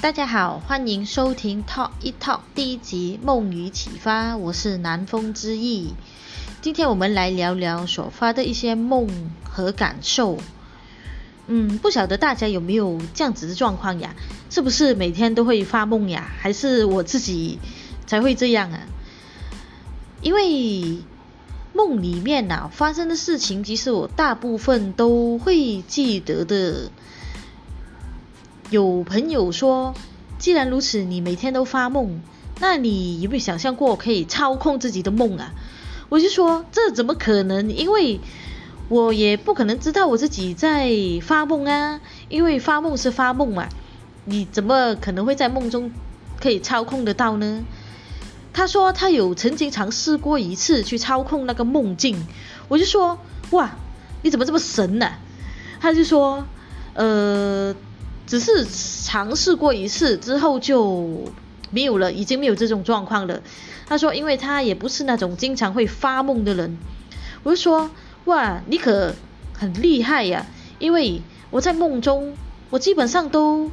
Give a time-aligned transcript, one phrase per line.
[0.00, 5.92] 大家好，欢迎收听 Talk 一 Talk 第一集梦与启发，我是南风之意。
[6.62, 9.08] 今天我们来聊聊所发的一些梦
[9.42, 10.38] 和感受。
[11.48, 14.14] 嗯，不晓得大家有没有这样子的状况呀？
[14.50, 16.30] 是不是每天都会发梦呀？
[16.38, 17.58] 还是我自己
[18.06, 18.86] 才会这样啊？
[20.22, 20.98] 因为
[21.72, 26.92] 梦里面呐发生的事情，其实我大部分都会记得的。
[28.70, 29.94] 有朋友说，
[30.38, 32.20] 既然如此，你每天都发梦，
[32.60, 35.52] 那你有没有想象过可以操控自己的梦啊？
[36.10, 37.70] 我就说这怎么可能？
[37.74, 38.20] 因为
[38.90, 40.90] 我也不可能知道我自己在
[41.22, 43.70] 发梦啊，因为发梦是发梦嘛，
[44.26, 45.90] 你怎么可能会在梦中
[46.38, 47.64] 可以操控得到呢？
[48.52, 52.26] 他说他有曾经尝试过一次去操控那个梦境，
[52.68, 53.18] 我就说
[53.52, 53.76] 哇，
[54.22, 55.12] 你怎么这么神呢？
[55.80, 56.44] 他就说
[56.92, 57.74] 呃。
[58.28, 58.66] 只是
[59.04, 61.32] 尝试过一次之后就
[61.70, 63.42] 没有了，已经没有这种状况了。
[63.86, 66.76] 他说，因为他也不是那种经常会发梦的人。
[67.42, 67.90] 我就说，
[68.26, 69.14] 哇，你可
[69.54, 70.44] 很厉害呀！
[70.78, 72.34] 因为我在梦中，
[72.68, 73.70] 我基本上都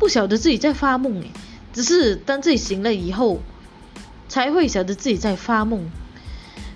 [0.00, 1.30] 不晓得自己在发梦诶，
[1.72, 3.38] 只是当自己醒了以后，
[4.28, 5.88] 才会晓得自己在发梦。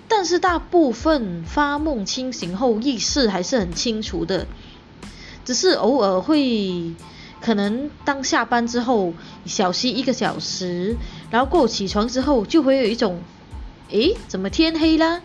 [0.06, 4.46] 但是大部分发梦清醒后意识还是很清楚的，
[5.44, 6.92] 只是偶尔会。
[7.46, 10.96] 可能当下班之后小息一个小时，
[11.30, 13.20] 然后过起床之后就会有一种，
[13.90, 15.22] 诶，怎么天黑了？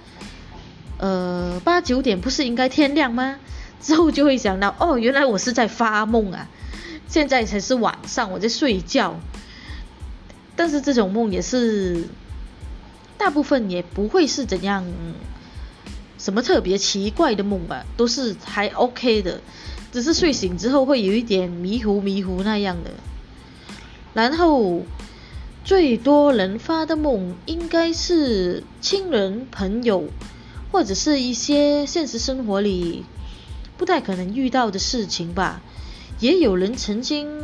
[0.99, 3.37] 呃，八九点不是应该天亮吗？
[3.81, 6.47] 之后就会想到，哦，原来我是在发梦啊！
[7.07, 9.19] 现在才是晚上，我在睡觉。
[10.55, 12.07] 但是这种梦也是，
[13.17, 14.85] 大部分也不会是怎样，
[16.19, 19.41] 什么特别奇怪的梦吧，都是还 OK 的。
[19.91, 22.91] 只是睡醒之后会有一点迷糊迷糊那样的，
[24.13, 24.83] 然后
[25.65, 30.05] 最多人发的梦应该是亲人朋友
[30.71, 33.03] 或者是一些现实生活里
[33.77, 35.61] 不太可能遇到的事情吧。
[36.19, 37.43] 也有人曾经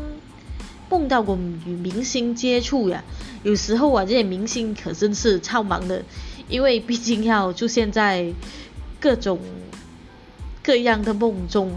[0.89, 3.03] 梦到过与明星接触呀，
[3.43, 6.03] 有时候啊这些明星可真是超忙的，
[6.47, 8.33] 因为毕竟要出现在
[9.01, 9.39] 各种
[10.63, 11.73] 各样的梦中。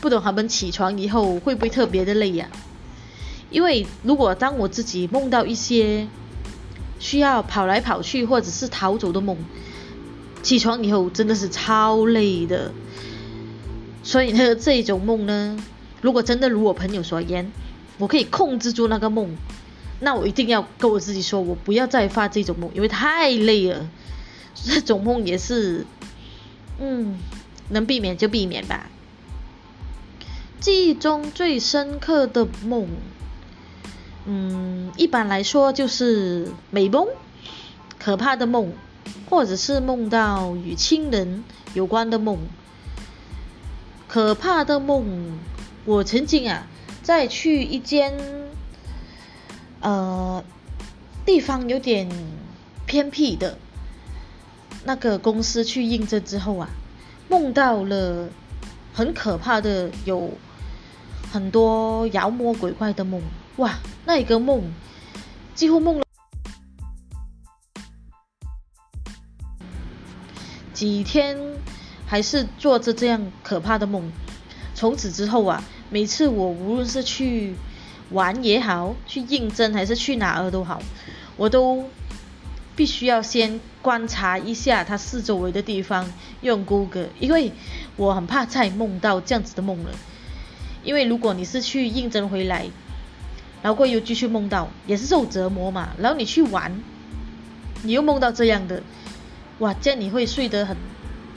[0.00, 2.48] 不懂他们起床以后会不会特别的累呀？
[3.50, 6.08] 因为如果当我自己梦到一些
[6.98, 9.36] 需要跑来跑去或者是逃走的梦，
[10.42, 12.72] 起床以后真的是超累的。
[14.02, 15.56] 所以呢，这种梦呢，
[16.00, 17.50] 如果真的如我朋友所言，
[17.98, 19.36] 我可以控制住那个梦，
[20.00, 23.88] 那我一定要跟我自己说，我不要再发这种梦，因为太累了。
[24.64, 25.84] 这种梦也是，
[26.80, 27.18] 嗯，
[27.70, 28.88] 能避免就避免吧。
[30.58, 32.88] 记忆中最深刻的梦，
[34.24, 37.06] 嗯，一般来说就是美梦、
[37.98, 38.72] 可怕的梦，
[39.28, 42.38] 或者是梦到与亲人有关的梦。
[44.08, 45.38] 可怕的梦，
[45.84, 46.66] 我曾经啊，
[47.02, 48.18] 在去一间
[49.80, 50.42] 呃
[51.24, 52.08] 地方有点
[52.86, 53.58] 偏僻的
[54.84, 56.70] 那个公司去应征之后啊，
[57.28, 58.30] 梦到了
[58.94, 60.32] 很可怕的有。
[61.36, 63.20] 很多妖魔鬼怪的梦，
[63.56, 63.74] 哇，
[64.06, 64.72] 那一个梦
[65.54, 66.04] 几乎梦了
[70.72, 71.36] 几天，
[72.06, 74.10] 还是做着这样可怕的梦。
[74.74, 77.54] 从此之后啊，每次我无论是去
[78.12, 80.80] 玩也好，去应征还是去哪儿都好，
[81.36, 81.84] 我都
[82.74, 86.10] 必须要先观察一下它四周围的地方，
[86.40, 87.52] 用 Google，因为
[87.96, 89.90] 我很怕再梦到这样子的梦了。
[90.86, 92.66] 因为如果你是去应征回来，
[93.60, 95.88] 然后又继续梦到，也是受折磨嘛。
[95.98, 96.72] 然后你去玩，
[97.82, 98.80] 你又梦到这样的，
[99.58, 100.76] 哇，这样你会睡得很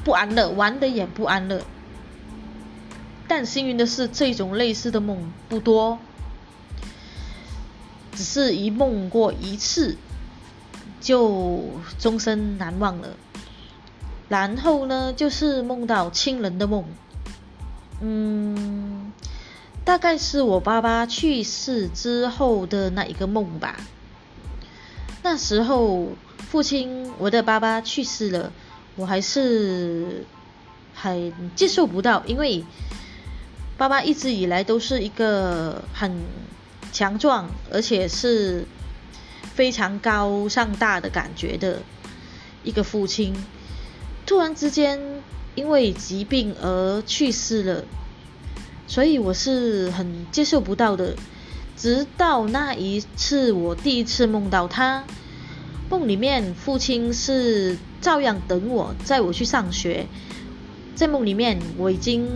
[0.04, 1.64] 不安乐，玩得也不安乐。
[3.28, 5.98] 但幸运的是，这种类似的梦不多，
[8.14, 9.98] 只是一梦过一次，
[11.02, 11.64] 就
[11.98, 13.10] 终身难忘了。
[14.28, 16.86] 然后呢，就是梦到亲人的梦，
[18.02, 18.99] 嗯。
[19.90, 23.76] 大概是我爸爸去世之后的那一个梦吧。
[25.24, 28.54] 那时候，父亲，我的爸爸去世了，
[28.96, 30.24] 我还是
[30.94, 32.64] 很接受不到，因为
[33.80, 36.22] 爸爸一直以来都是一个很
[36.92, 38.66] 强壮，而且是
[39.56, 41.82] 非常高尚大的感觉的
[42.64, 43.34] 一个父亲，
[44.28, 45.00] 突然之间
[45.56, 47.84] 因为疾病而去世了。
[48.90, 51.16] 所以我是很接受不到的，
[51.78, 55.04] 直到那一次我第一次梦到他，
[55.92, 60.08] 梦里面父亲是照样等我，载我去上学。
[60.96, 62.28] 在梦里面，我已经，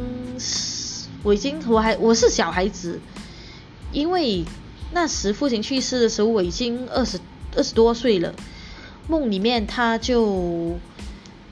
[1.24, 3.00] 我已经，我还我是小孩子，
[3.92, 4.46] 因为
[4.94, 7.20] 那时父亲去世的时候，我已经二十
[7.58, 8.34] 二十多岁了。
[9.08, 10.78] 梦里面他就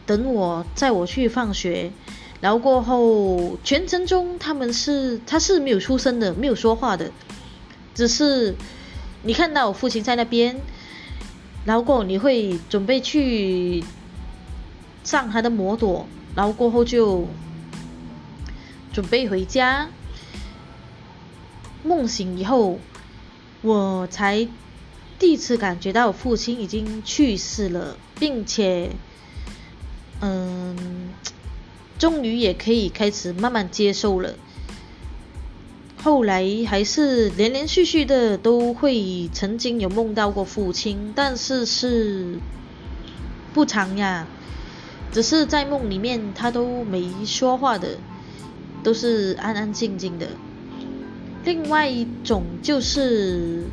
[0.06, 1.92] 等我载我去放学，
[2.42, 7.12] 然后过后全程中他们是他是没有出声的，没有说话的，
[7.96, 8.56] 只是
[9.24, 10.60] 你看到我父亲在那边，
[11.64, 13.84] 然后过你会准备去
[15.04, 16.08] 上他的摩托。
[16.34, 17.28] 然后过后就
[18.94, 19.90] 准备回家，
[21.84, 22.80] 梦醒以后，
[23.62, 24.48] 我才
[25.20, 28.92] 第一次感觉到父亲已经去世了，并且，
[30.22, 31.10] 嗯，
[32.02, 34.34] 终于也可以开始慢慢接受了。
[35.98, 42.40] 后来还是连连续续的都会曾经有梦到过父亲，但是是
[43.54, 44.26] 不长呀。
[45.12, 48.00] 只是在梦里面，他都没说话的，
[48.82, 50.26] 都是安安静静的。
[51.46, 53.66] 另外一种就是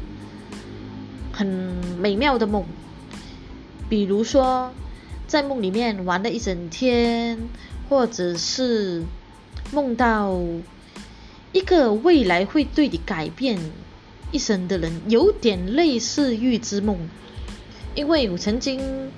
[1.33, 1.47] 很
[1.99, 2.67] 美妙的梦，
[3.89, 4.71] 比如说
[5.27, 7.39] 在梦里面玩了一整天，
[7.89, 9.05] 或者是
[9.73, 10.39] 梦到
[11.53, 13.59] 一个未来会对你改变
[14.33, 16.97] 一生的人，有点类似预知梦，
[17.95, 19.11] 因为我曾经。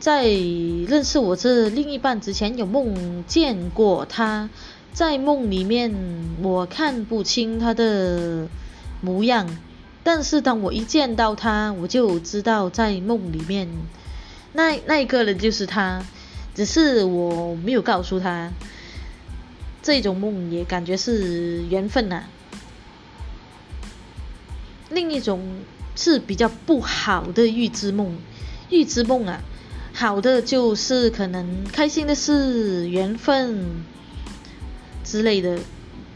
[0.00, 4.50] 在认识我这另一半之前，有梦见过他，
[4.92, 5.94] 在梦里面
[6.42, 8.46] 我看不清他的
[9.00, 9.48] 模样，
[10.02, 13.66] 但是当我一见到他，我就知道在梦里面
[14.52, 16.04] 那那一个人就是他，
[16.54, 18.50] 只是我没有告诉他。
[19.82, 22.24] 这种梦也感觉是缘分呐。
[24.88, 25.58] 另一种
[25.94, 28.16] 是比较不好的预知梦，
[28.70, 29.42] 预知梦啊。
[29.92, 33.84] 好的就是可能开心的事、缘分
[35.04, 35.60] 之类的，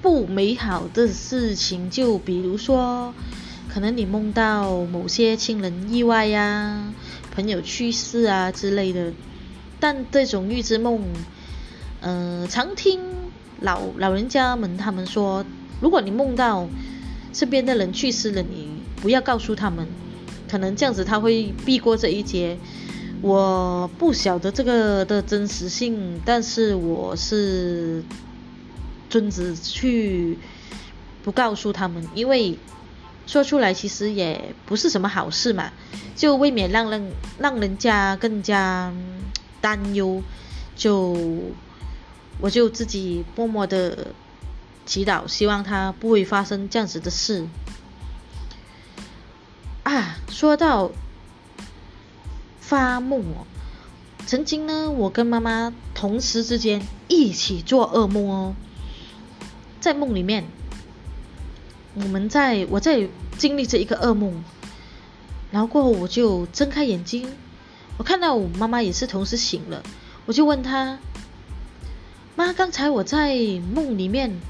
[0.01, 3.13] 不美好的事情就比如说，
[3.69, 6.93] 可能你梦到某些亲人意外呀、
[7.35, 9.13] 朋友去世啊之类的。
[9.81, 11.03] 但这种预知梦，
[12.01, 13.01] 嗯，常听
[13.61, 15.45] 老老人家们他们说，
[15.81, 16.69] 如果你梦到
[17.33, 19.87] 身边的人去世了，你不要告诉他们，
[20.51, 22.57] 可能这样子他会避过这一劫。
[23.21, 28.05] 我不晓得这个的真实性，但是我是
[29.11, 30.39] 遵旨去
[31.25, 32.57] 不告诉他们，因为
[33.27, 35.73] 说出来其实也不是什么好事嘛，
[36.15, 37.11] 就未免让人
[37.41, 38.93] 让人家更加
[39.61, 40.23] 担忧，
[40.77, 41.17] 就
[42.41, 44.09] 我就自己默默的
[44.87, 47.47] 祈祷，希望他不会发生这样子的事。
[49.83, 50.91] 啊，说到。
[52.61, 53.47] 发梦哦，
[54.27, 58.55] 曾经呢，我跟妈妈同时之间一起做噩梦哦，
[59.81, 60.45] 在梦里面，
[61.95, 63.09] 我们在我在
[63.39, 64.45] 经历着一个噩梦，
[65.51, 67.27] 然后过后我就睁开眼睛，
[67.99, 69.83] 我看到我妈妈也是同时醒了，
[70.25, 70.99] 我就问她，
[72.35, 73.37] 妈，刚才我在
[73.75, 74.41] 梦里面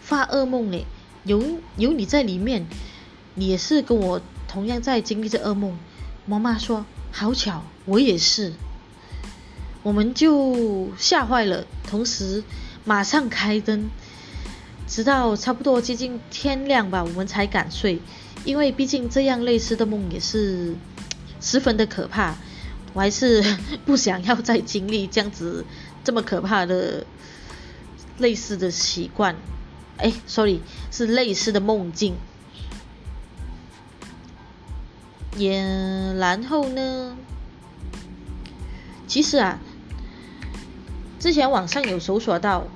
[0.00, 0.86] 发噩梦嘞，
[1.24, 1.42] 有
[1.76, 2.66] 有你在里面，
[3.34, 5.76] 你也是跟我同样在经历着噩梦，
[6.24, 6.86] 妈妈说。
[7.14, 8.54] 好巧，我也是。
[9.82, 12.42] 我们就吓坏了，同时
[12.86, 13.90] 马上开灯，
[14.88, 18.00] 直到差不多接近天亮吧，我们才敢睡。
[18.46, 20.74] 因为毕竟这样类似的梦也是
[21.38, 22.36] 十分的可怕，
[22.92, 23.42] 我还是
[23.84, 25.64] 不想要再经历这样子
[26.04, 27.06] 这么可怕的
[28.18, 29.36] 类似的习惯。
[29.98, 32.14] 哎，sorry，是类似的梦境。
[35.36, 35.62] 也
[36.18, 37.16] 然后呢？
[39.06, 39.58] 其实啊，
[41.18, 42.66] 之前网上有搜索到，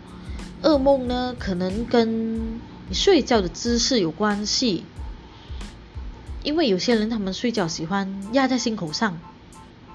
[0.62, 2.58] 噩梦呢可能跟
[2.88, 4.84] 你睡觉的姿势有关系，
[6.42, 9.18] 因为有些人他们睡觉喜欢压在心口上，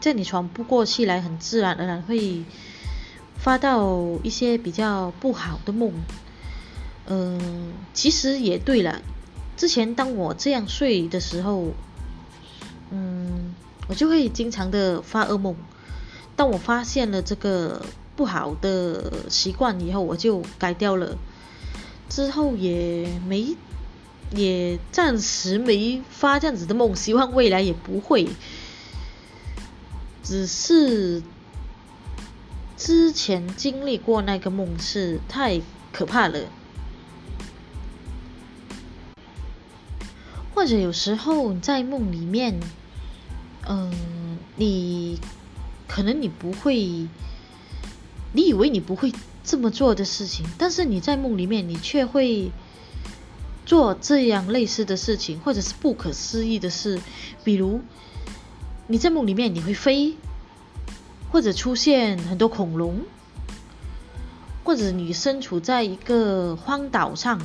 [0.01, 2.43] 在你喘不过气来，很自然而然会
[3.37, 5.93] 发到一些比较不好的梦。
[7.07, 9.01] 嗯，其实也对了，
[9.55, 11.67] 之前当我这样睡的时候。
[12.93, 13.55] 嗯，
[13.87, 15.55] 我就会经常的发噩梦。
[16.35, 17.85] 当我发现了这个
[18.17, 21.17] 不好的习惯以后，我就改掉了。
[22.09, 23.55] 之后也没，
[24.35, 28.27] 也暂时没发这样子的梦，希望未来也不会。
[30.31, 31.21] 只是
[32.77, 35.59] 之前经历过那个梦是太
[35.91, 36.45] 可怕了。
[40.55, 42.57] 或者有时候在梦里面，
[43.67, 45.19] 嗯，你
[45.85, 46.77] 可能你不会，
[48.31, 49.11] 你以为你不会
[49.43, 52.53] 这么做的事情，但是你在梦里面你却会
[53.65, 57.01] 做这样类似的事情，或者是不可思议的事，
[57.43, 57.81] 比如
[58.91, 60.17] 你在梦里面你会飞，
[61.31, 62.99] 或者出现很多恐龙，
[64.65, 67.41] 或者你身处在一个荒岛上，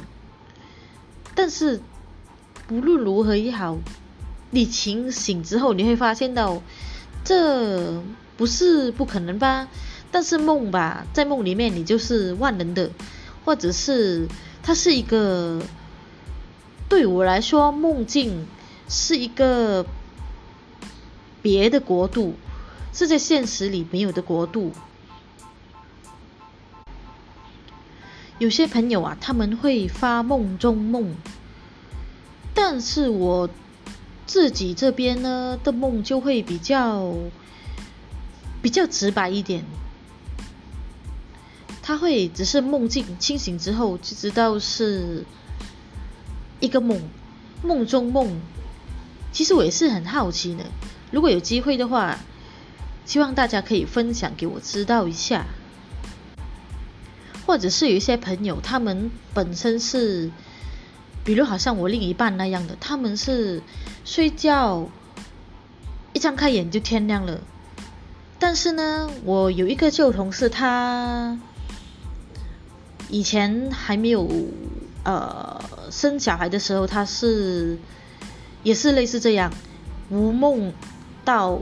[1.35, 1.81] 但是。
[2.69, 3.79] 无论如何也好，
[4.51, 6.61] 你清醒之后，你会发现到，
[7.23, 8.03] 这
[8.37, 9.69] 不是不可能吧？
[10.11, 12.91] 但是梦吧，在梦里面你就是万能的，
[13.45, 14.27] 或者是
[14.65, 15.63] 它是一个，
[16.89, 18.49] 对我来说，梦境
[18.89, 19.87] 是一个
[21.47, 22.35] 别的国度，
[22.93, 24.73] 是在现实里没有的国度。
[28.41, 31.15] 有些朋友啊，他们会发梦中梦。
[32.53, 33.49] 但是我
[34.27, 37.15] 自己这边呢的梦就会比较
[38.61, 39.65] 比较直白一点，
[41.81, 45.25] 他会只是梦境清醒之后就知道是
[46.59, 47.01] 一个梦，
[47.63, 48.37] 梦中梦。
[49.33, 50.65] 其实我也是很好奇的，
[51.17, 52.19] 如果有机会的话，
[53.07, 55.47] 希望大家可以分享给我知道一下，
[57.47, 60.31] 或者是有一些朋友他们本身是。
[61.25, 63.63] 比如好像我另一半那样的，他们是
[64.05, 64.91] 睡觉
[66.13, 67.41] 一张开眼就天亮了。
[68.39, 71.37] 但是呢，我有一个旧同事，他
[73.09, 74.29] 以前还没有
[75.03, 77.79] 呃生小孩的时候，他是
[78.63, 79.51] 也是类似这样，
[80.11, 80.73] 无梦
[81.27, 81.61] 到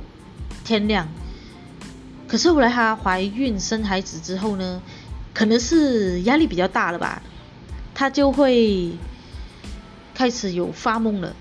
[0.62, 1.09] 天亮。
[2.28, 4.80] 可是后来她怀孕生孩子之后呢，
[5.33, 7.21] 可能是压力比较大了吧，
[7.92, 8.92] 她就会。
[10.16, 11.35] 开始有发梦了，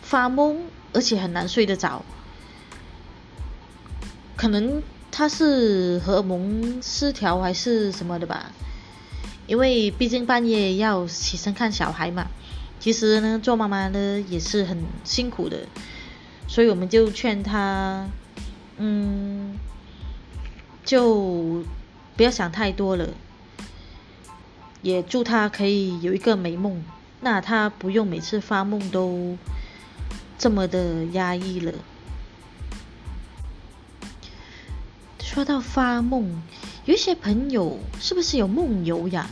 [0.00, 0.56] 发梦
[0.94, 2.02] 而且很难睡得着，
[4.36, 8.52] 可能她是荷尔蒙失调还是什么的吧，
[9.46, 12.28] 因为毕竟半夜要起身看小孩嘛。
[12.78, 15.58] 其实呢，做妈妈呢也是很辛苦的，
[16.50, 18.08] 所以我们就劝他，
[18.76, 19.56] 嗯，
[20.84, 21.62] 就
[22.16, 23.10] 不要想太多了，
[24.82, 26.84] 也祝他可以有一个美梦。
[27.20, 29.38] 那他不用每次发梦都
[30.38, 31.72] 这么的压抑了。
[35.20, 36.42] 说到发梦，
[36.84, 39.30] 有一些朋友是不是有梦游呀？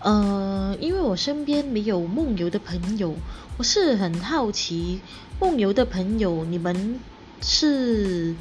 [0.00, 3.14] 呃，因为我身边没有梦游的朋友，
[3.56, 5.00] 我是很好奇，
[5.40, 7.00] 梦游的朋友，你们
[7.40, 8.34] 是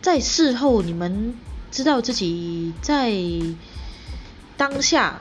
[0.00, 1.34] 在事后你们
[1.70, 3.12] 知道自己在
[4.56, 5.20] 当下。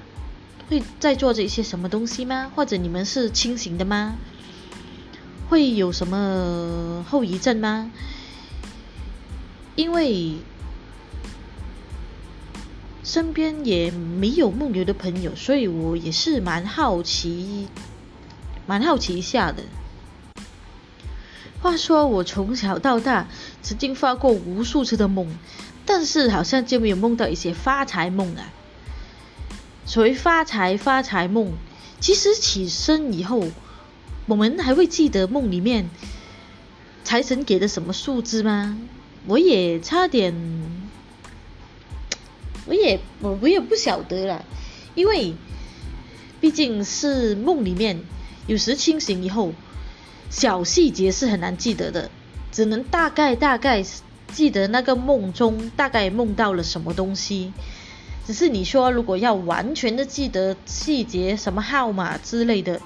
[0.69, 2.49] 会在做着一些什么东西吗？
[2.55, 4.15] 或者你们是清醒的吗？
[5.49, 7.91] 会有什么后遗症吗？
[9.75, 10.37] 因为
[13.11, 17.67] 身边也没有梦游的朋友，所以我也是蛮好奇，
[18.65, 19.63] 蛮好奇一下的。
[21.61, 23.27] 话说我从小到大
[23.61, 25.27] 曾经发过无数次的梦，
[25.85, 28.47] 但是好像就没有梦到一些发财梦啊。
[29.85, 31.51] 所谓发财发财梦，
[31.99, 33.43] 其实起身以后，
[34.25, 35.89] 我们还会记得梦里面
[37.03, 38.77] 财神给的什么数字吗？
[39.27, 40.33] 我也差点，
[42.71, 44.45] 我也我我也不晓得了，
[44.95, 45.35] 因为
[46.39, 47.99] 毕竟是梦里面，
[48.47, 49.51] 有时清醒以后，
[50.29, 52.09] 小细节是很难记得的，
[52.49, 53.83] 只能大概大概
[54.31, 57.51] 记得那个梦中大概梦到了什么东西。
[58.25, 62.79] 只是你说，如果要完全的记得细节，什么号码之类的，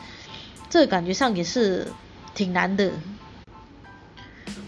[0.68, 1.90] 这感觉上也是
[2.34, 2.92] 挺难的。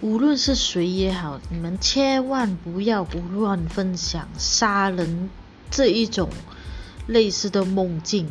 [0.01, 5.29] 无论是谁也好，你们千万不要胡乱分享杀人
[5.71, 6.29] 这一种
[7.07, 8.27] 类似的梦境，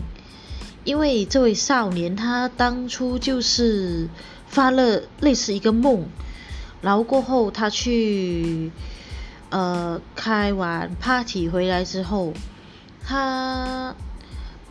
[0.85, 4.08] 因为这位少年他当初就是
[4.46, 6.06] 发了类似一个梦，
[6.80, 8.70] 然后过后他去。
[9.49, 12.32] 呃，开完 party 回来之后，
[13.04, 13.94] 他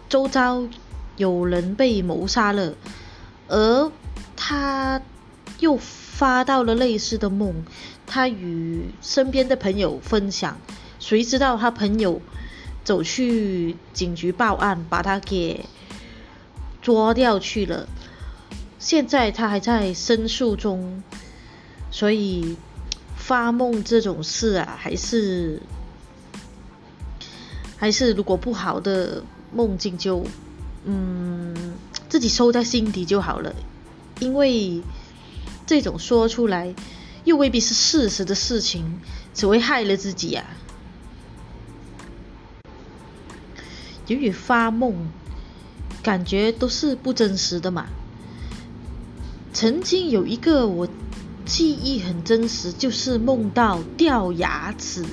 [0.09, 0.67] 周遭
[1.15, 2.73] 有人被谋杀了，
[3.47, 3.89] 而
[4.35, 5.01] 他
[5.59, 5.77] 又
[6.17, 7.53] 发到了类似的梦，
[8.07, 10.57] 他与身边的朋友分享，
[10.99, 12.21] 谁知道他朋友
[12.83, 15.65] 走去警局报案，把他给
[16.81, 17.87] 捉掉去了，
[18.79, 21.03] 现在他还在申诉中，
[21.91, 22.55] 所以。
[23.17, 25.59] 发梦这种事啊，还是
[27.75, 30.23] 还是如果不好的梦境就，
[30.83, 31.73] 嗯，
[32.07, 33.53] 自自己收在心底就好了，
[34.21, 34.81] 因为
[35.65, 36.75] 这种说出来
[37.23, 38.99] 又未必是事实的事情，
[39.33, 40.45] 只会害了自己呀。
[44.07, 45.07] 由于发梦，
[46.03, 47.87] 感觉都是不真实的嘛。
[49.53, 50.87] 曾经有一个我
[51.45, 55.03] 记忆很真实，就是梦到掉牙齿，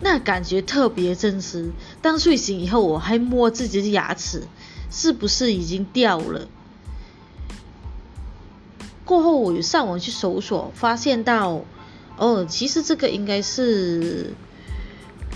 [0.00, 1.70] 那感觉特别真实。
[2.02, 4.48] 当睡醒以后，我还摸自己的牙齿，
[4.90, 6.48] 是不是已经掉了？
[9.08, 11.64] 过后我有上网去搜索，发现到，
[12.18, 14.34] 哦，其实这个应该是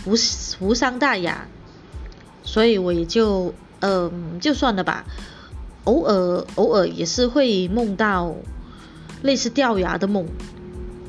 [0.04, 0.12] 无
[0.60, 1.48] 无伤大雅。
[2.44, 5.06] 所以我也就嗯就算了吧，
[5.84, 8.34] 偶尔偶尔也是会梦到
[9.22, 10.26] 类似掉牙的梦，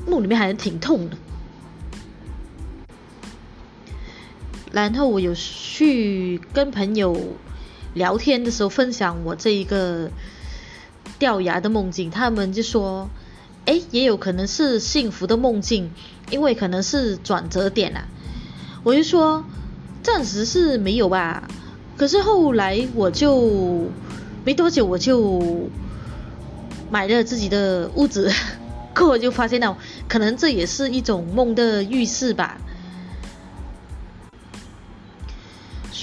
[0.06, 1.18] 梦里面还是挺痛的。
[4.72, 7.14] 然后我有去跟朋友
[7.92, 10.10] 聊天的时候分享我这一个
[11.24, 13.08] 掉牙的梦境，他们就说，
[13.64, 15.90] 哎，也有可能是幸福的梦境，
[16.30, 18.04] 因为可能是转折点啊。
[18.82, 19.42] 我就说。
[20.02, 21.48] 暂时是没有吧，
[21.96, 23.88] 可是后来我就
[24.44, 25.70] 没多久我就
[26.90, 28.30] 买了自己的屋子，
[28.94, 32.58] 过后就发现到，可能这也是一种梦的预示吧。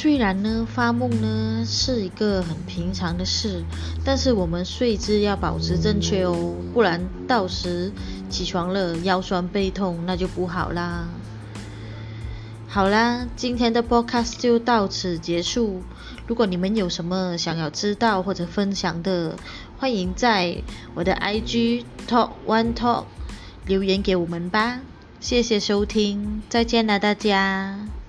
[0.01, 3.63] 虽然呢发梦呢是一个很平常的事，
[4.03, 7.91] 但是我们睡姿要保持正确哦，不然到时
[8.27, 11.07] 起床了腰酸背痛那就不好啦。
[12.67, 15.83] 好啦，今天的 podcast 就到此结束。
[16.25, 19.35] 如果你们有什么想要知道或者分享的，
[19.77, 20.63] 欢迎在
[20.95, 23.03] 我的 IG talk one talk
[23.67, 24.79] 留言给我们吧。
[25.19, 28.00] 谢谢收听，再见了大家。